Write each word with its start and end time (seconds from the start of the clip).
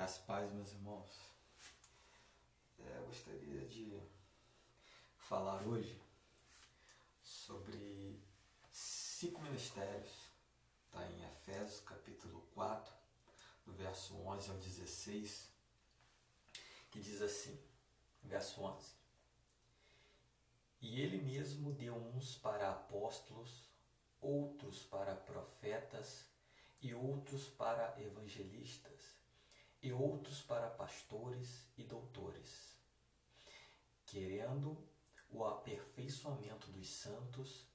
Graças 0.00 0.24
paz, 0.24 0.50
meus 0.52 0.72
irmãos. 0.72 1.10
É, 2.78 2.96
eu 2.96 3.04
gostaria 3.04 3.68
de 3.68 4.00
falar 5.18 5.62
hoje 5.68 6.00
sobre 7.22 8.18
cinco 8.70 9.42
ministérios. 9.42 10.10
Está 10.86 11.06
em 11.06 11.22
Efésios 11.26 11.80
capítulo 11.80 12.40
4, 12.54 12.94
do 13.66 13.74
verso 13.74 14.16
11 14.16 14.50
ao 14.50 14.56
16, 14.56 15.50
que 16.90 16.98
diz 16.98 17.20
assim, 17.20 17.62
verso 18.22 18.62
11. 18.62 18.94
E 20.80 20.98
ele 20.98 21.20
mesmo 21.20 21.74
deu 21.74 21.94
uns 21.94 22.38
para 22.38 22.70
apóstolos, 22.70 23.68
outros 24.18 24.82
para 24.82 25.14
profetas 25.14 26.24
e 26.80 26.94
outros 26.94 27.48
para 27.48 28.00
evangelistas 28.00 29.19
e 29.82 29.92
outros 29.92 30.42
para 30.42 30.68
pastores 30.68 31.66
e 31.76 31.82
doutores, 31.82 32.76
querendo 34.04 34.76
o 35.30 35.44
aperfeiçoamento 35.44 36.70
dos 36.70 36.88
santos 36.90 37.66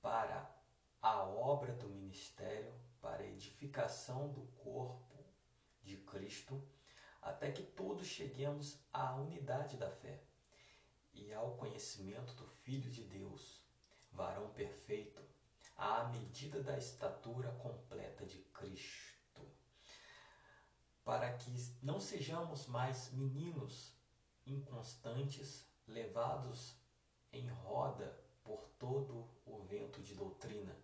para 0.00 0.48
a 1.02 1.24
obra 1.24 1.72
do 1.72 1.88
ministério, 1.88 2.72
para 3.00 3.22
a 3.22 3.26
edificação 3.26 4.32
do 4.32 4.42
corpo 4.62 5.24
de 5.82 5.96
Cristo, 5.98 6.62
até 7.20 7.50
que 7.50 7.62
todos 7.62 8.06
cheguemos 8.06 8.78
à 8.92 9.14
unidade 9.16 9.76
da 9.76 9.90
fé 9.90 10.22
e 11.12 11.32
ao 11.32 11.56
conhecimento 11.56 12.32
do 12.34 12.46
Filho 12.46 12.90
de 12.90 13.02
Deus, 13.02 13.60
varão 14.12 14.50
perfeito, 14.50 15.22
à 15.76 16.04
medida 16.04 16.62
da 16.62 16.76
estatura 16.78 17.50
completa 17.52 18.24
de 18.24 18.38
Cristo 18.38 19.07
para 21.08 21.32
que 21.32 21.50
não 21.82 21.98
sejamos 21.98 22.66
mais 22.66 23.10
meninos 23.12 23.94
inconstantes, 24.46 25.66
levados 25.86 26.74
em 27.32 27.48
roda 27.48 28.14
por 28.44 28.68
todo 28.78 29.26
o 29.46 29.58
vento 29.62 30.02
de 30.02 30.14
doutrina, 30.14 30.76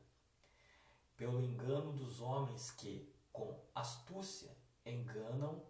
pelo 1.14 1.42
engano 1.42 1.92
dos 1.92 2.22
homens 2.22 2.70
que, 2.70 3.06
com 3.31 3.61
astúcia, 3.75 4.50
enganam 4.86 5.62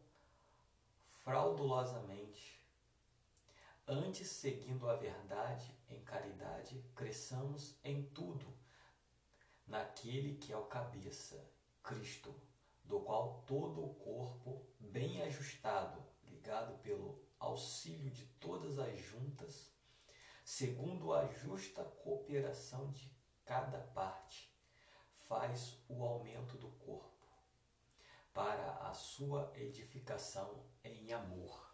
fraudulosamente. 1.24 2.64
Antes, 3.88 4.28
seguindo 4.28 4.88
a 4.88 4.94
verdade 4.94 5.76
em 5.90 6.00
caridade, 6.04 6.80
cresçamos 6.94 7.74
em 7.82 8.04
tudo 8.10 8.46
naquele 9.66 10.36
que 10.36 10.52
é 10.52 10.56
o 10.56 10.66
cabeça, 10.66 11.44
Cristo 11.82 12.32
do 12.84 13.00
qual 13.00 13.42
todo 13.46 13.84
o 13.84 13.94
corpo, 13.94 14.66
bem 14.78 15.22
ajustado, 15.22 16.02
ligado 16.24 16.78
pelo 16.82 17.22
auxílio 17.38 18.10
de 18.10 18.26
todas 18.38 18.78
as 18.78 18.98
juntas, 18.98 19.72
segundo 20.44 21.12
a 21.12 21.26
justa 21.26 21.82
cooperação 21.82 22.90
de 22.92 23.10
cada 23.44 23.78
parte, 23.78 24.54
faz 25.28 25.78
o 25.88 26.04
aumento 26.04 26.56
do 26.58 26.68
corpo, 26.68 27.26
para 28.32 28.88
a 28.88 28.92
sua 28.92 29.52
edificação 29.56 30.62
em 30.82 31.12
amor. 31.12 31.64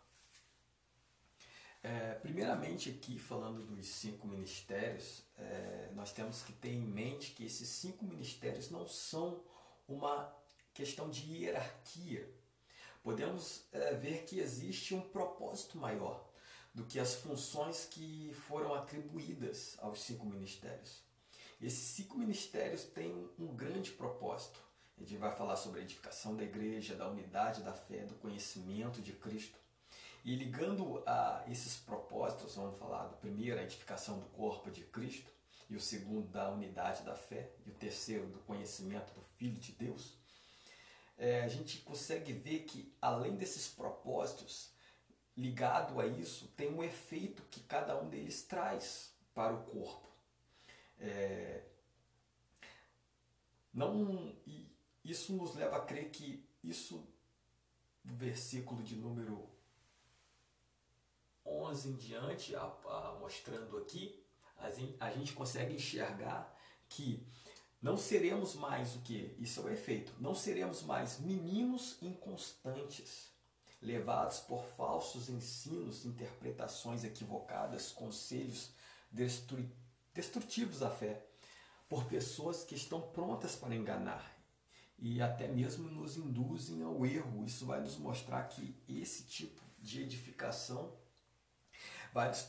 É, 1.83 2.15
primeiramente, 2.17 2.91
aqui 2.91 3.19
falando 3.19 3.65
dos 3.65 3.87
cinco 3.87 4.29
ministérios, 4.29 5.25
é, 5.39 5.91
nós 5.95 6.13
temos 6.13 6.43
que 6.43 6.53
ter 6.53 6.73
em 6.75 6.85
mente 6.85 7.33
que 7.33 7.45
esses 7.45 7.69
cinco 7.69 8.05
ministérios 8.05 8.71
não 8.71 8.87
são 8.87 9.43
uma 9.89 10.40
questão 10.75 11.11
de 11.11 11.31
hierarquia, 11.33 12.29
podemos 13.03 13.65
é, 13.73 13.95
ver 13.95 14.25
que 14.25 14.39
existe 14.39 14.95
um 14.95 15.01
propósito 15.01 15.79
maior 15.79 16.29
do 16.73 16.85
que 16.85 17.01
as 17.01 17.15
funções 17.15 17.85
que 17.85 18.33
foram 18.47 18.75
atribuídas 18.75 19.77
aos 19.81 20.01
cinco 20.01 20.27
ministérios. 20.27 21.03
Esses 21.61 21.95
cinco 21.97 22.17
ministérios 22.17 22.85
têm 22.85 23.29
um 23.39 23.55
grande 23.55 23.91
propósito. 23.91 24.61
A 24.97 25.01
gente 25.01 25.17
vai 25.17 25.35
falar 25.35 25.57
sobre 25.57 25.81
a 25.81 25.83
edificação 25.83 26.37
da 26.37 26.45
igreja, 26.45 26.95
da 26.95 27.09
unidade 27.09 27.63
da 27.63 27.73
fé, 27.73 28.05
do 28.05 28.15
conhecimento 28.15 29.03
de 29.03 29.13
Cristo. 29.13 29.59
E 30.25 30.37
ligando 30.37 31.03
a 31.07 31.45
esses 31.49 31.77
propósitos, 31.79 32.55
vamos 32.55 32.79
falar 32.79 33.07
do 33.09 33.17
primeiro, 33.17 33.59
a 33.59 33.63
edificação 33.63 34.19
do 34.19 34.27
corpo 34.27 34.71
de 34.71 34.85
Cristo, 34.85 35.33
e 35.69 35.77
o 35.77 35.81
segundo, 35.81 36.29
da 36.29 36.51
unidade 36.51 37.03
da 37.03 37.15
fé, 37.15 37.51
e 37.65 37.71
o 37.71 37.75
terceiro, 37.75 38.27
do 38.27 38.39
conhecimento 38.41 39.15
do 39.15 39.23
Filho 39.37 39.59
de 39.59 39.73
Deus 39.73 40.20
é, 41.21 41.43
a 41.43 41.49
gente 41.49 41.81
consegue 41.81 42.33
ver 42.33 42.61
que 42.61 42.91
além 43.01 43.37
desses 43.37 43.69
propósitos, 43.69 44.73
ligado 45.37 46.01
a 46.01 46.07
isso, 46.07 46.49
tem 46.57 46.73
um 46.73 46.83
efeito 46.83 47.43
que 47.51 47.61
cada 47.61 48.01
um 48.01 48.09
deles 48.09 48.43
traz 48.43 49.15
para 49.35 49.53
o 49.53 49.63
corpo. 49.65 50.09
É, 50.99 51.63
não, 53.73 54.35
isso 55.05 55.35
nos 55.35 55.55
leva 55.55 55.77
a 55.77 55.85
crer 55.85 56.11
que 56.11 56.43
isso, 56.65 57.07
do 58.03 58.15
versículo 58.15 58.83
de 58.83 58.97
número 58.97 59.47
11 61.45 61.91
em 61.91 61.97
diante, 61.97 62.57
a, 62.57 62.63
a, 62.63 63.17
mostrando 63.21 63.77
aqui, 63.77 64.25
a, 64.99 65.11
gente 65.11 65.35
consegue 65.35 65.75
enxergar 65.75 66.55
que 66.89 67.27
não 67.83 67.97
seremos 67.97 68.55
mais 68.55 68.95
o 68.95 69.01
que? 69.01 69.35
Isso 69.39 69.61
é 69.61 69.65
o 69.65 69.71
efeito. 69.71 70.13
Não 70.21 70.35
seremos 70.35 70.83
mais 70.83 71.19
meninos 71.19 71.97
inconstantes, 72.03 73.31
levados 73.81 74.41
por 74.41 74.63
falsos 74.77 75.31
ensinos, 75.31 76.05
interpretações 76.05 77.05
equivocadas, 77.05 77.91
conselhos 77.91 78.71
destrutivos 80.13 80.83
à 80.83 80.91
fé, 80.91 81.25
por 81.89 82.05
pessoas 82.05 82.63
que 82.63 82.75
estão 82.75 83.01
prontas 83.01 83.57
para 83.57 83.75
enganar 83.75 84.41
e 85.01 85.23
até 85.23 85.49
mesmo 85.49 85.91
nos 85.91 86.19
induzem 86.19 86.83
ao 86.83 87.05
erro. 87.07 87.45
Isso 87.45 87.65
vai 87.65 87.81
nos 87.81 87.97
mostrar 87.97 88.45
que 88.45 88.77
esse 88.87 89.25
tipo 89.25 89.61
de 89.79 90.03
edificação 90.03 90.95
vai 92.13 92.29
nos 92.29 92.43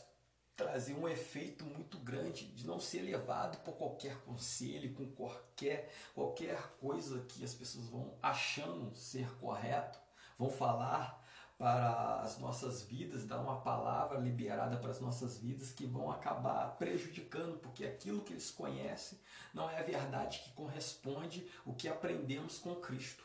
trazer 0.56 0.94
um 0.94 1.08
efeito 1.08 1.64
muito 1.64 1.98
grande 1.98 2.46
de 2.46 2.66
não 2.66 2.78
ser 2.78 3.02
levado 3.02 3.58
por 3.64 3.74
qualquer 3.74 4.16
conselho, 4.22 4.94
com 4.94 5.06
qualquer, 5.12 5.92
qualquer 6.14 6.60
coisa 6.80 7.22
que 7.22 7.44
as 7.44 7.54
pessoas 7.54 7.88
vão 7.88 8.14
achando 8.22 8.94
ser 8.94 9.28
correto, 9.38 9.98
vão 10.38 10.50
falar 10.50 11.20
para 11.62 12.20
as 12.22 12.38
nossas 12.38 12.82
vidas, 12.82 13.24
dar 13.24 13.40
uma 13.40 13.60
palavra 13.60 14.18
liberada 14.18 14.76
para 14.76 14.90
as 14.90 15.00
nossas 15.00 15.38
vidas 15.38 15.70
que 15.70 15.86
vão 15.86 16.10
acabar 16.10 16.76
prejudicando, 16.76 17.58
porque 17.58 17.84
aquilo 17.84 18.22
que 18.22 18.32
eles 18.32 18.50
conhecem 18.50 19.18
não 19.54 19.70
é 19.70 19.78
a 19.78 19.84
verdade 19.84 20.40
que 20.40 20.50
corresponde 20.52 21.46
o 21.64 21.72
que 21.72 21.86
aprendemos 21.86 22.58
com 22.58 22.74
Cristo. 22.74 23.24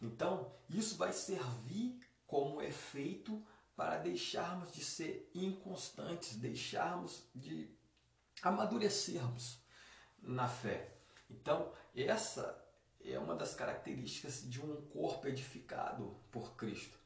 Então, 0.00 0.52
isso 0.70 0.96
vai 0.96 1.12
servir 1.12 1.98
como 2.26 2.62
efeito 2.62 3.42
para 3.76 3.98
deixarmos 3.98 4.72
de 4.72 4.84
ser 4.84 5.30
inconstantes, 5.34 6.36
deixarmos 6.36 7.24
de 7.34 7.68
amadurecermos 8.42 9.58
na 10.22 10.46
fé. 10.48 10.96
Então, 11.28 11.72
essa 11.94 12.62
é 13.04 13.18
uma 13.18 13.34
das 13.34 13.54
características 13.54 14.48
de 14.48 14.60
um 14.60 14.80
corpo 14.86 15.26
edificado 15.26 16.16
por 16.30 16.54
Cristo. 16.56 16.98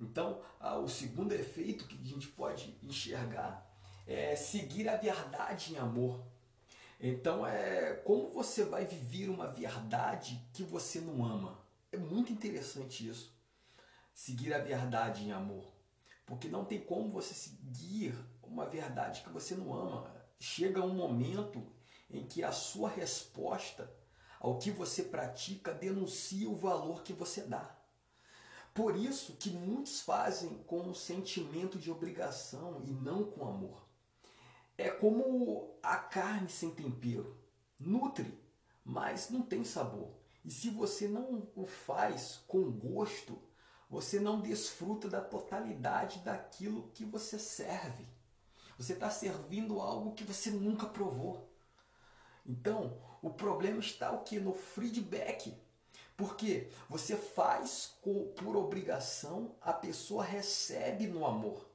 Então, 0.00 0.42
o 0.82 0.88
segundo 0.88 1.32
efeito 1.32 1.86
que 1.86 2.00
a 2.00 2.04
gente 2.04 2.28
pode 2.28 2.78
enxergar 2.82 3.68
é 4.06 4.34
seguir 4.34 4.88
a 4.88 4.96
verdade 4.96 5.74
em 5.74 5.78
amor. 5.78 6.24
Então, 6.98 7.46
é 7.46 7.94
como 8.04 8.30
você 8.30 8.64
vai 8.64 8.86
viver 8.86 9.28
uma 9.28 9.46
verdade 9.46 10.40
que 10.52 10.62
você 10.62 11.00
não 11.00 11.24
ama. 11.24 11.58
É 11.92 11.96
muito 11.96 12.32
interessante 12.32 13.08
isso. 13.08 13.32
Seguir 14.14 14.54
a 14.54 14.58
verdade 14.58 15.24
em 15.24 15.32
amor. 15.32 15.70
Porque 16.30 16.46
não 16.46 16.64
tem 16.64 16.78
como 16.78 17.10
você 17.10 17.34
seguir 17.34 18.14
uma 18.40 18.64
verdade 18.64 19.22
que 19.22 19.30
você 19.30 19.56
não 19.56 19.74
ama. 19.74 20.14
Chega 20.38 20.80
um 20.80 20.94
momento 20.94 21.60
em 22.08 22.24
que 22.24 22.44
a 22.44 22.52
sua 22.52 22.88
resposta 22.88 23.92
ao 24.38 24.56
que 24.56 24.70
você 24.70 25.02
pratica 25.02 25.74
denuncia 25.74 26.48
o 26.48 26.54
valor 26.54 27.02
que 27.02 27.12
você 27.12 27.40
dá. 27.40 27.76
Por 28.72 28.94
isso 28.94 29.38
que 29.38 29.50
muitos 29.50 30.02
fazem 30.02 30.62
com 30.68 30.82
um 30.82 30.94
sentimento 30.94 31.80
de 31.80 31.90
obrigação 31.90 32.80
e 32.84 32.92
não 32.92 33.24
com 33.24 33.48
amor. 33.48 33.84
É 34.78 34.88
como 34.88 35.80
a 35.82 35.96
carne 35.96 36.48
sem 36.48 36.70
tempero. 36.70 37.36
Nutre, 37.76 38.40
mas 38.84 39.30
não 39.30 39.42
tem 39.42 39.64
sabor. 39.64 40.14
E 40.44 40.50
se 40.52 40.70
você 40.70 41.08
não 41.08 41.50
o 41.56 41.66
faz 41.66 42.40
com 42.46 42.70
gosto, 42.70 43.49
você 43.90 44.20
não 44.20 44.40
desfruta 44.40 45.08
da 45.08 45.20
totalidade 45.20 46.20
daquilo 46.20 46.92
que 46.94 47.04
você 47.04 47.40
serve. 47.40 48.06
Você 48.78 48.92
está 48.92 49.10
servindo 49.10 49.80
algo 49.80 50.14
que 50.14 50.22
você 50.22 50.48
nunca 50.48 50.86
provou. 50.86 51.50
Então, 52.46 52.96
o 53.20 53.30
problema 53.30 53.80
está 53.80 54.12
o 54.12 54.22
que? 54.22 54.38
No 54.38 54.54
feedback. 54.54 55.52
Porque 56.16 56.70
você 56.88 57.16
faz 57.16 57.98
por 58.00 58.56
obrigação, 58.56 59.56
a 59.60 59.72
pessoa 59.72 60.22
recebe 60.22 61.08
no 61.08 61.26
amor. 61.26 61.68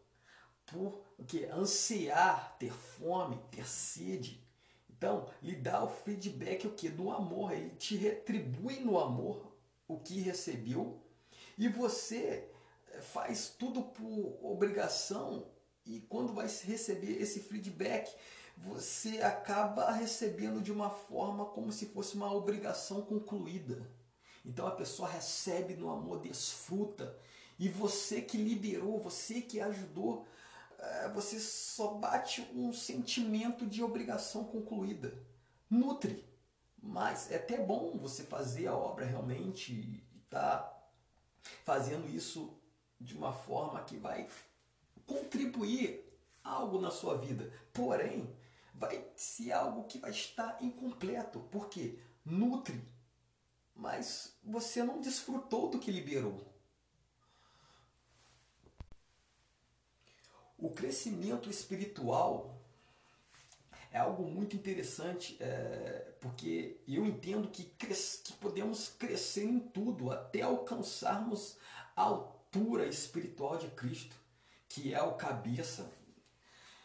Por 0.65 1.03
que 1.27 1.45
ansiar, 1.45 2.56
ter 2.57 2.71
fome, 2.71 3.38
ter 3.51 3.67
sede. 3.67 4.41
Então, 4.89 5.27
lhe 5.41 5.56
dá 5.56 5.83
o 5.83 5.89
feedback 5.89 6.65
o 6.65 6.73
que 6.73 6.89
do 6.89 7.12
amor, 7.12 7.51
ele 7.51 7.71
te 7.71 7.97
retribui 7.97 8.79
no 8.79 8.97
amor 8.97 9.53
o 9.88 10.00
que 10.00 10.21
recebeu 10.21 11.05
e 11.57 11.68
você 11.68 12.50
eh, 12.92 13.02
faz 13.02 13.50
tudo 13.50 13.81
por 13.84 14.40
obrigação 14.42 15.48
e 15.86 16.00
quando 16.02 16.34
vai 16.34 16.48
receber 16.48 17.22
esse 17.22 17.40
feedback, 17.40 18.12
você 18.57 19.22
acaba 19.22 19.92
recebendo 19.92 20.62
de 20.62 20.72
uma 20.72 20.90
forma 20.90 21.46
como 21.46 21.72
se 21.72 21.88
fosse 21.88 22.16
uma 22.16 22.34
obrigação 22.34 23.02
concluída. 23.02 23.88
Então 24.44 24.66
a 24.68 24.72
pessoa 24.72 25.10
recebe 25.10 25.75
no 25.75 25.90
amor, 25.90 26.19
desfruta. 26.22 27.18
E 27.60 27.69
você 27.69 28.22
que 28.22 28.38
liberou, 28.38 29.00
você 29.00 29.42
que 29.42 29.60
ajudou, 29.62 30.25
eh, 30.80 31.12
você 31.13 31.40
só 31.40 31.94
bate 31.94 32.42
um 32.54 32.74
sentimento 32.74 33.66
de 33.66 33.84
obrigação 33.84 34.44
concluída. 34.44 35.13
Nutre. 35.69 36.25
Mas 36.81 37.31
é 37.31 37.38
até 37.38 37.58
bom 37.58 37.98
você 37.98 38.24
fazer 38.24 38.68
a 38.68 38.75
obra 38.75 39.06
realmente 39.06 39.74
e 39.74 40.19
tá 40.30 40.72
fazendo 41.63 42.09
isso 42.09 42.57
de 43.00 43.15
uma 43.15 43.33
forma 43.33 43.83
que 43.83 43.97
vai 43.97 44.27
contribuir 45.06 46.03
algo 46.44 46.80
na 46.80 46.92
sua 46.92 47.18
vida. 47.18 47.51
Porém, 47.74 48.36
vai 48.74 49.06
ser 49.15 49.51
algo 49.51 49.86
que 49.86 50.00
vai 50.00 50.12
estar 50.12 50.62
incompleto, 50.62 51.39
porque 51.51 52.00
nutre, 52.24 52.81
mas 53.75 54.38
você 54.44 54.83
não 54.83 55.01
desfrutou 55.01 55.69
do 55.69 55.80
que 55.80 55.92
liberou. 55.92 56.53
O 60.57 60.69
crescimento 60.69 61.50
espiritual 61.50 62.55
é 63.95 63.97
algo 63.97 64.27
muito 64.27 64.57
interessante, 64.57 65.38
é, 65.39 66.15
porque 66.19 66.81
eu 66.86 67.06
entendo 67.06 67.47
que, 67.47 67.63
que 67.63 68.33
podemos 68.33 68.89
crescer 68.89 69.45
em 69.45 69.57
tudo 69.57 70.12
até 70.12 70.42
alcançarmos 70.42 71.57
a 71.95 72.01
altura 72.01 72.88
espiritual 72.88 73.57
de 73.57 73.69
Cristo, 73.69 74.13
que 74.68 74.94
é 74.94 75.01
o 75.01 75.13
cabeça. 75.13 75.89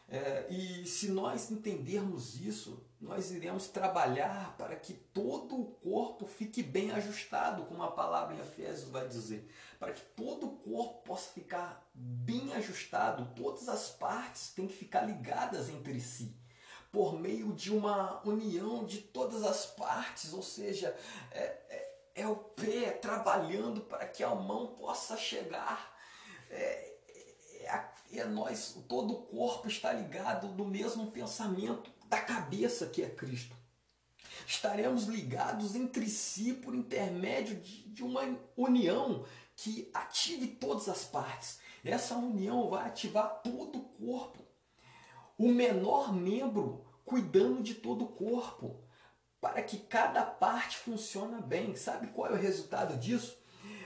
É, 0.09 0.47
e 0.51 0.87
se 0.87 1.11
nós 1.11 1.51
entendermos 1.51 2.41
isso, 2.41 2.81
nós 3.01 3.33
iremos 3.33 3.67
trabalhar 3.67 4.57
para 4.57 4.77
que 4.77 4.95
todo 4.95 5.61
o 5.61 5.67
corpo 5.67 6.27
fique 6.27 6.63
bem 6.63 6.93
ajustado, 6.93 7.65
como 7.65 7.83
a 7.83 7.91
palavra 7.91 8.37
em 8.37 8.41
Efésios 8.41 8.89
vai 8.89 9.09
dizer. 9.09 9.51
Para 9.81 9.93
que 9.93 10.03
todo 10.15 10.47
o 10.47 10.57
corpo 10.59 11.03
possa 11.03 11.33
ficar 11.33 11.91
bem 11.93 12.55
ajustado, 12.55 13.35
todas 13.35 13.69
as 13.69 13.91
partes 13.91 14.53
têm 14.53 14.69
que 14.69 14.77
ficar 14.77 15.03
ligadas 15.03 15.69
entre 15.69 16.01
si 16.01 16.40
por 16.93 17.19
meio 17.19 17.53
de 17.53 17.73
uma 17.73 18.21
união 18.27 18.85
de 18.85 18.99
todas 18.99 19.45
as 19.45 19.67
partes, 19.67 20.33
ou 20.33 20.43
seja, 20.43 20.97
é, 21.31 21.43
é, 21.43 22.01
é 22.17 22.27
o 22.27 22.37
pé 22.37 22.91
trabalhando 22.91 23.81
para 23.83 24.07
que 24.07 24.25
a 24.25 24.35
mão 24.35 24.69
possa 24.69 25.17
chegar. 25.17 25.97
É, 26.51 26.93
é, 27.61 27.85
é 28.15 28.25
nós, 28.25 28.77
todo 28.89 29.15
o 29.15 29.23
corpo 29.23 29.69
está 29.69 29.93
ligado 29.93 30.49
no 30.49 30.65
mesmo 30.65 31.11
pensamento 31.13 31.91
da 32.07 32.21
cabeça 32.21 32.87
que 32.87 33.03
é 33.03 33.09
Cristo. 33.09 33.57
Estaremos 34.47 35.05
ligados 35.05 35.77
entre 35.77 36.09
si 36.09 36.55
por 36.55 36.75
intermédio 36.75 37.55
de, 37.57 37.89
de 37.89 38.03
uma 38.03 38.23
união 38.57 39.25
que 39.55 39.89
ative 39.95 40.49
todas 40.49 40.89
as 40.89 41.05
partes. 41.05 41.61
Essa 41.85 42.17
união 42.17 42.69
vai 42.69 42.87
ativar 42.89 43.43
todo 43.45 43.79
o 43.79 43.83
corpo 43.83 44.50
o 45.41 45.49
menor 45.49 46.13
membro 46.13 46.85
cuidando 47.03 47.63
de 47.63 47.75
todo 47.75 48.05
o 48.05 48.09
corpo, 48.09 48.85
para 49.41 49.63
que 49.63 49.79
cada 49.79 50.23
parte 50.23 50.77
funcione 50.77 51.41
bem. 51.41 51.75
Sabe 51.75 52.09
qual 52.09 52.31
é 52.31 52.35
o 52.35 52.37
resultado 52.37 52.99
disso? 52.99 53.39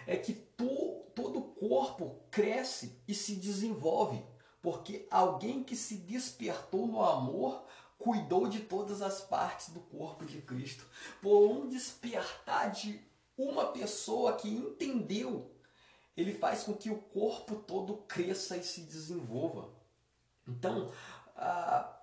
É 0.05 0.17
que 0.17 0.33
to, 0.33 1.05
todo 1.15 1.39
o 1.39 1.55
corpo 1.55 2.21
cresce 2.29 3.01
e 3.07 3.15
se 3.15 3.37
desenvolve, 3.37 4.21
porque 4.61 5.07
alguém 5.09 5.63
que 5.63 5.77
se 5.77 5.99
despertou 5.99 6.89
no 6.89 7.01
amor 7.01 7.65
cuidou 7.99 8.49
de 8.49 8.59
todas 8.59 9.01
as 9.01 9.21
partes 9.21 9.69
do 9.69 9.79
corpo 9.79 10.25
de 10.25 10.43
Cristo. 10.43 10.85
Por 11.23 11.53
um 11.53 11.69
despertar 11.69 12.73
de 12.73 13.01
uma 13.39 13.67
pessoa 13.67 14.33
que 14.33 14.49
entendeu, 14.49 15.53
ele 16.17 16.35
faz 16.35 16.65
com 16.65 16.75
que 16.75 16.91
o 16.91 16.99
corpo 16.99 17.55
todo 17.55 17.99
cresça 18.09 18.57
e 18.57 18.65
se 18.65 18.81
desenvolva. 18.81 19.73
Então, 20.47 20.93
ah, 21.35 21.95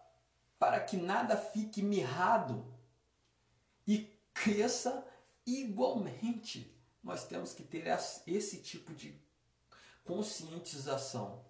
para 0.60 0.80
que 0.80 0.98
nada 0.98 1.36
fique 1.38 1.82
mirrado 1.82 2.66
e 3.88 4.12
cresça 4.34 5.06
igualmente. 5.46 6.72
Nós 7.04 7.26
temos 7.26 7.54
que 7.54 7.64
ter 7.64 7.88
esse 8.28 8.58
tipo 8.58 8.94
de 8.94 9.20
conscientização, 10.04 11.44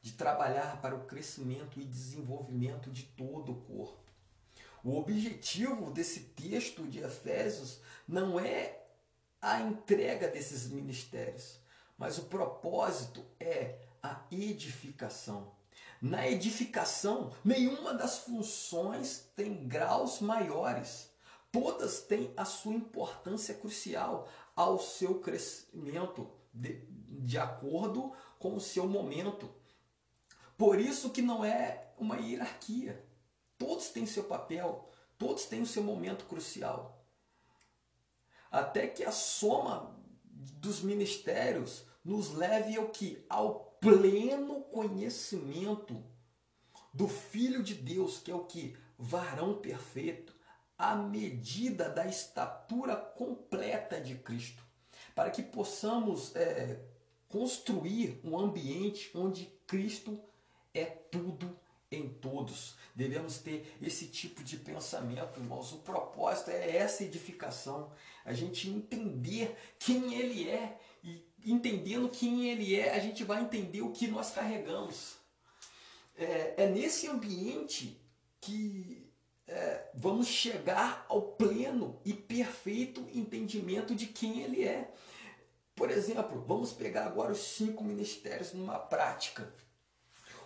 de 0.00 0.12
trabalhar 0.12 0.80
para 0.80 0.94
o 0.94 1.06
crescimento 1.06 1.80
e 1.80 1.84
desenvolvimento 1.84 2.90
de 2.90 3.04
todo 3.04 3.52
o 3.52 3.60
corpo. 3.62 4.02
O 4.84 4.96
objetivo 4.96 5.90
desse 5.92 6.20
texto 6.20 6.86
de 6.86 6.98
Efésios 6.98 7.80
não 8.06 8.38
é 8.38 8.82
a 9.40 9.60
entrega 9.60 10.28
desses 10.28 10.68
ministérios, 10.68 11.58
mas 11.96 12.18
o 12.18 12.24
propósito 12.24 13.24
é 13.38 13.78
a 14.02 14.24
edificação. 14.30 15.52
Na 16.02 16.28
edificação, 16.28 17.32
nenhuma 17.44 17.94
das 17.94 18.18
funções 18.18 19.30
tem 19.36 19.68
graus 19.68 20.18
maiores. 20.18 21.08
Todas 21.52 22.00
têm 22.00 22.34
a 22.36 22.44
sua 22.44 22.74
importância 22.74 23.54
crucial 23.54 24.28
ao 24.56 24.80
seu 24.80 25.20
crescimento, 25.20 26.28
de, 26.52 26.84
de 26.90 27.38
acordo 27.38 28.12
com 28.40 28.56
o 28.56 28.60
seu 28.60 28.88
momento. 28.88 29.48
Por 30.58 30.80
isso 30.80 31.10
que 31.10 31.22
não 31.22 31.44
é 31.44 31.92
uma 31.96 32.16
hierarquia. 32.16 33.08
Todos 33.56 33.90
têm 33.90 34.04
seu 34.04 34.24
papel, 34.24 34.90
todos 35.16 35.44
têm 35.44 35.62
o 35.62 35.66
seu 35.66 35.84
momento 35.84 36.24
crucial. 36.24 37.06
Até 38.50 38.88
que 38.88 39.04
a 39.04 39.12
soma 39.12 39.96
dos 40.24 40.82
ministérios 40.82 41.84
nos 42.04 42.32
leve 42.32 42.76
ao 42.76 42.88
que? 42.88 43.24
Ao 43.28 43.71
pleno 43.82 44.60
conhecimento 44.62 46.04
do 46.94 47.08
Filho 47.08 47.64
de 47.64 47.74
Deus, 47.74 48.18
que 48.18 48.30
é 48.30 48.34
o 48.34 48.44
que? 48.44 48.76
Varão 48.96 49.56
perfeito, 49.56 50.32
à 50.78 50.94
medida 50.94 51.90
da 51.90 52.06
estatura 52.06 52.94
completa 52.94 54.00
de 54.00 54.14
Cristo, 54.14 54.62
para 55.16 55.30
que 55.30 55.42
possamos 55.42 56.34
é, 56.36 56.80
construir 57.28 58.20
um 58.22 58.38
ambiente 58.38 59.10
onde 59.16 59.46
Cristo 59.66 60.22
é 60.72 60.84
tudo 60.84 61.58
em 61.90 62.08
todos. 62.08 62.76
Devemos 62.94 63.38
ter 63.38 63.76
esse 63.82 64.06
tipo 64.06 64.44
de 64.44 64.58
pensamento, 64.58 65.40
irmãos. 65.40 65.72
O 65.72 65.78
propósito 65.78 66.50
é 66.52 66.76
essa 66.76 67.02
edificação, 67.02 67.90
a 68.24 68.32
gente 68.32 68.70
entender 68.70 69.56
quem 69.80 70.14
Ele 70.14 70.48
é 70.48 70.78
entendendo 71.44 72.08
quem 72.08 72.48
ele 72.48 72.74
é, 72.74 72.94
a 72.94 72.98
gente 72.98 73.24
vai 73.24 73.42
entender 73.42 73.82
o 73.82 73.92
que 73.92 74.06
nós 74.06 74.30
carregamos. 74.30 75.16
É, 76.16 76.54
é 76.64 76.66
nesse 76.68 77.08
ambiente 77.08 78.00
que 78.40 79.10
é, 79.46 79.90
vamos 79.94 80.26
chegar 80.26 81.04
ao 81.08 81.22
pleno 81.22 82.00
e 82.04 82.12
perfeito 82.12 83.06
entendimento 83.12 83.94
de 83.94 84.06
quem 84.06 84.40
ele 84.40 84.64
é. 84.64 84.92
Por 85.74 85.90
exemplo, 85.90 86.44
vamos 86.46 86.72
pegar 86.72 87.06
agora 87.06 87.32
os 87.32 87.38
cinco 87.38 87.82
ministérios 87.82 88.52
numa 88.52 88.78
prática. 88.78 89.52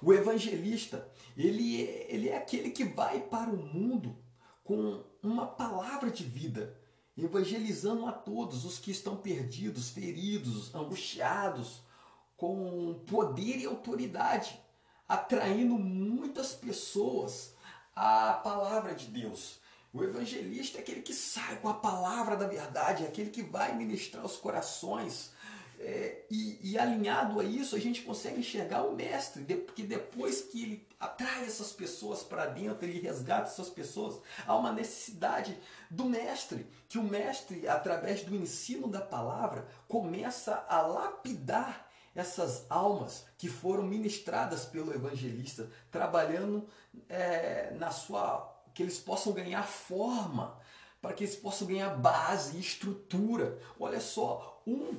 O 0.02 0.12
evangelista, 0.12 1.10
ele 1.36 1.84
é, 1.84 2.06
ele 2.08 2.28
é 2.28 2.36
aquele 2.36 2.70
que 2.70 2.84
vai 2.84 3.20
para 3.20 3.50
o 3.50 3.56
mundo 3.56 4.16
com 4.62 5.04
uma 5.22 5.46
palavra 5.46 6.10
de 6.10 6.24
vida 6.24 6.78
evangelizando 7.16 8.06
a 8.06 8.12
todos 8.12 8.64
os 8.64 8.78
que 8.78 8.90
estão 8.90 9.16
perdidos, 9.16 9.88
feridos, 9.90 10.74
angustiados, 10.74 11.80
com 12.36 13.00
poder 13.06 13.58
e 13.58 13.66
autoridade, 13.66 14.60
atraindo 15.08 15.78
muitas 15.78 16.52
pessoas 16.52 17.54
à 17.94 18.34
palavra 18.34 18.94
de 18.94 19.06
Deus. 19.06 19.58
O 19.92 20.04
evangelista 20.04 20.76
é 20.76 20.80
aquele 20.82 21.00
que 21.00 21.14
sai 21.14 21.56
com 21.60 21.68
a 21.70 21.74
palavra 21.74 22.36
da 22.36 22.46
verdade, 22.46 23.04
é 23.04 23.08
aquele 23.08 23.30
que 23.30 23.42
vai 23.42 23.74
ministrar 23.74 24.24
os 24.24 24.36
corações. 24.36 25.30
É, 25.78 26.24
e, 26.30 26.72
e, 26.72 26.78
alinhado 26.78 27.38
a 27.38 27.44
isso, 27.44 27.76
a 27.76 27.78
gente 27.78 28.02
consegue 28.02 28.40
enxergar 28.40 28.82
o 28.82 28.94
mestre, 28.94 29.44
porque 29.56 29.82
depois 29.82 30.40
que 30.40 30.62
ele 30.62 30.88
atrai 30.98 31.44
essas 31.44 31.70
pessoas 31.72 32.22
para 32.22 32.46
dentro, 32.46 32.86
ele 32.86 32.98
resgata 32.98 33.48
essas 33.48 33.68
pessoas. 33.68 34.18
Há 34.46 34.56
uma 34.56 34.72
necessidade 34.72 35.58
do 35.90 36.06
mestre, 36.06 36.66
que 36.88 36.98
o 36.98 37.02
mestre, 37.02 37.68
através 37.68 38.22
do 38.22 38.34
ensino 38.34 38.88
da 38.88 39.02
palavra, 39.02 39.68
começa 39.86 40.64
a 40.68 40.80
lapidar 40.80 41.86
essas 42.14 42.64
almas 42.70 43.26
que 43.36 43.48
foram 43.48 43.82
ministradas 43.82 44.64
pelo 44.64 44.94
evangelista, 44.94 45.70
trabalhando 45.90 46.66
é, 47.08 47.72
na 47.72 47.90
sua. 47.90 48.54
que 48.72 48.82
eles 48.82 48.98
possam 48.98 49.34
ganhar 49.34 49.62
forma, 49.62 50.58
para 51.02 51.12
que 51.12 51.24
eles 51.24 51.36
possam 51.36 51.68
ganhar 51.68 51.90
base, 51.90 52.58
estrutura. 52.58 53.58
Olha 53.78 54.00
só, 54.00 54.62
um 54.66 54.98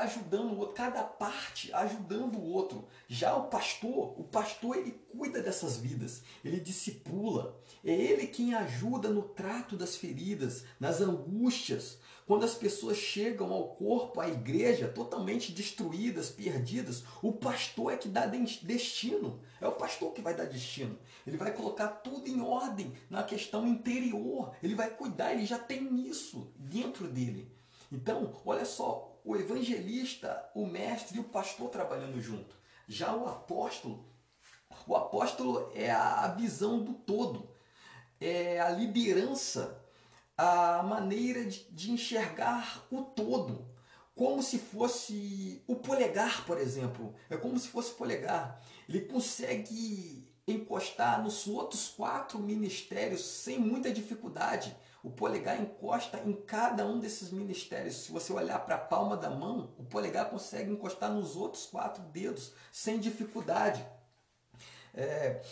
ajudando 0.00 0.52
o 0.52 0.58
outro, 0.58 0.74
cada 0.74 1.02
parte 1.02 1.72
ajudando 1.72 2.36
o 2.36 2.44
outro. 2.44 2.86
Já 3.08 3.34
o 3.36 3.48
pastor, 3.48 4.18
o 4.18 4.24
pastor 4.24 4.76
ele 4.76 4.92
cuida 5.10 5.42
dessas 5.42 5.76
vidas, 5.76 6.22
ele 6.44 6.60
discipula, 6.60 7.60
é 7.84 7.92
ele 7.92 8.26
quem 8.26 8.54
ajuda 8.54 9.08
no 9.08 9.22
trato 9.22 9.76
das 9.76 9.96
feridas, 9.96 10.64
nas 10.78 11.00
angústias. 11.00 11.98
Quando 12.26 12.44
as 12.44 12.54
pessoas 12.54 12.96
chegam 12.96 13.52
ao 13.52 13.74
corpo, 13.74 14.20
à 14.20 14.28
igreja, 14.28 14.86
totalmente 14.86 15.50
destruídas, 15.50 16.30
perdidas, 16.30 17.02
o 17.20 17.32
pastor 17.32 17.92
é 17.92 17.96
que 17.96 18.08
dá 18.08 18.24
destino. 18.26 19.40
É 19.60 19.66
o 19.66 19.72
pastor 19.72 20.12
que 20.12 20.22
vai 20.22 20.34
dar 20.34 20.44
destino. 20.44 20.96
Ele 21.26 21.36
vai 21.36 21.52
colocar 21.52 21.88
tudo 21.88 22.28
em 22.28 22.40
ordem 22.40 22.92
na 23.08 23.24
questão 23.24 23.66
interior. 23.66 24.54
Ele 24.62 24.76
vai 24.76 24.90
cuidar, 24.90 25.32
ele 25.32 25.44
já 25.44 25.58
tem 25.58 26.08
isso 26.08 26.52
dentro 26.56 27.08
dele. 27.08 27.50
Então, 27.90 28.32
olha 28.46 28.64
só, 28.64 29.09
o 29.24 29.36
evangelista, 29.36 30.50
o 30.54 30.66
mestre 30.66 31.16
e 31.16 31.20
o 31.20 31.24
pastor 31.24 31.68
trabalhando 31.70 32.20
junto. 32.20 32.56
Já 32.88 33.14
o 33.14 33.28
apóstolo, 33.28 34.04
o 34.86 34.96
apóstolo 34.96 35.70
é 35.74 35.90
a 35.90 36.28
visão 36.28 36.82
do 36.82 36.94
todo, 36.94 37.50
é 38.20 38.60
a 38.60 38.70
liderança, 38.70 39.80
a 40.36 40.82
maneira 40.82 41.44
de, 41.44 41.64
de 41.70 41.92
enxergar 41.92 42.86
o 42.90 43.02
todo, 43.02 43.68
como 44.14 44.42
se 44.42 44.58
fosse 44.58 45.62
o 45.66 45.76
polegar, 45.76 46.44
por 46.44 46.58
exemplo. 46.58 47.14
É 47.28 47.36
como 47.36 47.58
se 47.58 47.68
fosse 47.68 47.92
o 47.92 47.94
polegar. 47.94 48.60
Ele 48.88 49.02
consegue 49.02 50.28
encostar 50.46 51.22
nos 51.22 51.46
outros 51.46 51.88
quatro 51.88 52.38
ministérios 52.38 53.24
sem 53.24 53.58
muita 53.58 53.90
dificuldade 53.92 54.76
o 55.02 55.10
polegar 55.10 55.60
encosta 55.60 56.20
em 56.24 56.32
cada 56.32 56.86
um 56.86 56.98
desses 56.98 57.30
ministérios. 57.30 57.96
Se 57.96 58.12
você 58.12 58.32
olhar 58.32 58.58
para 58.60 58.74
a 58.74 58.78
palma 58.78 59.16
da 59.16 59.30
mão, 59.30 59.72
o 59.78 59.84
polegar 59.84 60.28
consegue 60.28 60.70
encostar 60.70 61.10
nos 61.10 61.36
outros 61.36 61.66
quatro 61.66 62.02
dedos 62.04 62.52
sem 62.70 62.98
dificuldade. 62.98 63.84
É, 64.94 65.42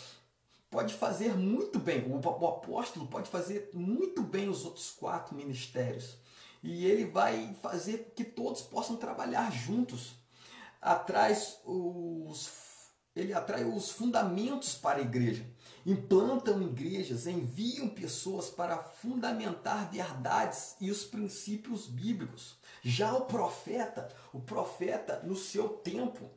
pode 0.69 0.93
fazer 0.93 1.35
muito 1.35 1.79
bem, 1.79 2.03
o, 2.05 2.19
o 2.19 2.47
apóstolo 2.47 3.07
pode 3.07 3.29
fazer 3.29 3.71
muito 3.73 4.21
bem 4.21 4.47
os 4.49 4.65
outros 4.65 4.91
quatro 4.91 5.35
ministérios. 5.35 6.17
E 6.61 6.85
ele 6.85 7.05
vai 7.05 7.55
fazer 7.61 8.11
que 8.15 8.23
todos 8.23 8.61
possam 8.61 8.97
trabalhar 8.97 9.51
juntos. 9.51 10.13
Atrás 10.81 11.59
os, 11.65 12.68
ele 13.15 13.33
atrai 13.33 13.63
os 13.63 13.91
fundamentos 13.91 14.75
para 14.75 14.99
a 14.99 15.01
igreja 15.01 15.45
implantam 15.85 16.61
igrejas, 16.61 17.25
enviam 17.25 17.89
pessoas 17.89 18.49
para 18.49 18.77
fundamentar 18.77 19.89
verdades 19.89 20.75
e 20.79 20.91
os 20.91 21.03
princípios 21.03 21.87
bíblicos. 21.87 22.57
Já 22.83 23.13
o 23.13 23.21
profeta, 23.21 24.07
o 24.33 24.39
profeta 24.39 25.21
no 25.23 25.35
seu 25.35 25.69
tempo, 25.69 26.29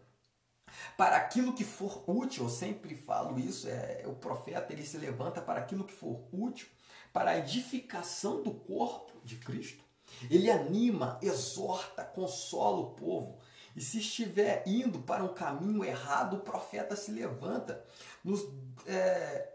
para 0.96 1.16
aquilo 1.16 1.52
que 1.52 1.64
for 1.64 2.02
útil, 2.06 2.44
eu 2.44 2.50
sempre 2.50 2.94
falo 2.94 3.38
isso, 3.38 3.68
é, 3.68 4.04
o 4.06 4.14
profeta 4.14 4.72
ele 4.72 4.86
se 4.86 4.96
levanta 4.96 5.40
para 5.40 5.60
aquilo 5.60 5.84
que 5.84 5.92
for 5.92 6.24
útil, 6.32 6.66
para 7.12 7.32
a 7.32 7.38
edificação 7.38 8.42
do 8.42 8.52
corpo 8.52 9.20
de 9.22 9.36
Cristo. 9.36 9.84
Ele 10.30 10.50
anima, 10.50 11.18
exorta, 11.22 12.04
consola 12.04 12.78
o 12.78 12.90
povo. 12.90 13.38
E 13.74 13.80
se 13.80 13.98
estiver 13.98 14.62
indo 14.66 15.00
para 15.00 15.24
um 15.24 15.32
caminho 15.32 15.84
errado, 15.84 16.36
o 16.36 16.40
profeta 16.40 16.94
se 16.94 17.10
levanta 17.10 17.82
nos, 18.22 18.46
é, 18.86 19.52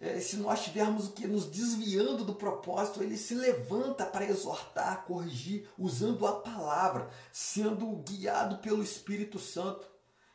é, 0.00 0.20
se 0.20 0.36
nós 0.36 0.60
estivermos 0.60 1.08
o 1.08 1.12
que 1.12 1.26
nos 1.26 1.46
desviando 1.46 2.24
do 2.24 2.34
propósito, 2.34 3.02
ele 3.02 3.16
se 3.16 3.34
levanta 3.34 4.04
para 4.04 4.26
exortar, 4.26 5.04
corrigir, 5.04 5.68
usando 5.78 6.26
a 6.26 6.40
palavra, 6.40 7.10
sendo 7.32 7.86
guiado 8.02 8.58
pelo 8.58 8.82
Espírito 8.82 9.38
Santo. 9.38 9.86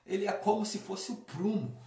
Ele 0.05 0.27
é 0.27 0.31
como 0.31 0.65
se 0.65 0.79
fosse 0.79 1.11
o 1.11 1.17
prumo. 1.17 1.79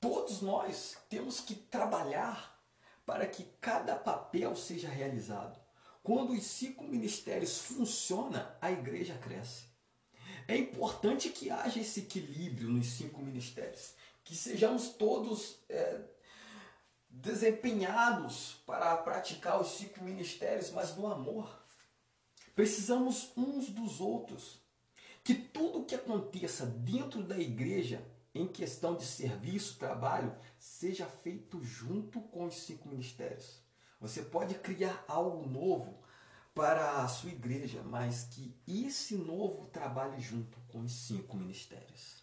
Todos 0.00 0.40
nós 0.40 0.96
temos 1.08 1.40
que 1.40 1.54
trabalhar 1.54 2.60
para 3.04 3.26
que 3.26 3.44
cada 3.60 3.96
papel 3.96 4.54
seja 4.56 4.88
realizado. 4.88 5.61
Quando 6.02 6.32
os 6.32 6.44
cinco 6.44 6.84
ministérios 6.84 7.58
funcionam, 7.58 8.44
a 8.60 8.72
igreja 8.72 9.16
cresce. 9.18 9.64
É 10.48 10.56
importante 10.56 11.28
que 11.28 11.50
haja 11.50 11.80
esse 11.80 12.00
equilíbrio 12.00 12.68
nos 12.68 12.86
cinco 12.86 13.22
ministérios, 13.22 13.94
que 14.24 14.34
sejamos 14.34 14.88
todos 14.90 15.58
é, 15.68 16.00
desempenhados 17.08 18.56
para 18.66 18.96
praticar 18.96 19.60
os 19.60 19.68
cinco 19.76 20.02
ministérios, 20.02 20.70
mas 20.70 20.96
no 20.96 21.06
amor. 21.06 21.62
Precisamos 22.54 23.32
uns 23.36 23.68
dos 23.68 24.00
outros. 24.00 24.60
Que 25.22 25.34
tudo 25.34 25.80
o 25.80 25.84
que 25.84 25.94
aconteça 25.94 26.66
dentro 26.66 27.22
da 27.22 27.38
igreja, 27.38 28.04
em 28.34 28.48
questão 28.48 28.96
de 28.96 29.04
serviço, 29.04 29.78
trabalho, 29.78 30.36
seja 30.58 31.06
feito 31.06 31.62
junto 31.62 32.20
com 32.20 32.46
os 32.46 32.56
cinco 32.56 32.88
ministérios. 32.88 33.61
Você 34.02 34.20
pode 34.20 34.56
criar 34.56 35.02
algo 35.08 35.48
novo, 35.48 36.02
para 36.54 37.02
a 37.02 37.08
sua 37.08 37.30
igreja, 37.30 37.82
mas 37.82 38.24
que 38.24 38.54
esse 38.66 39.14
novo 39.16 39.66
trabalhe 39.68 40.20
junto 40.20 40.58
com 40.68 40.80
os 40.80 40.92
cinco 40.92 41.36
ministérios. 41.36 42.21